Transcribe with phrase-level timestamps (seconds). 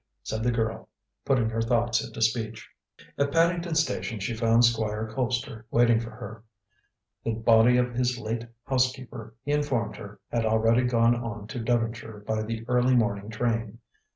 [0.23, 0.89] said the girl,
[1.25, 2.67] putting her thoughts into speech.
[3.19, 6.43] At Paddington Station she found Squire Colpster waiting for her.
[7.23, 12.23] The body of his late housekeeper, he informed her, had already gone on to Devonshire
[12.25, 13.77] by the early morning train.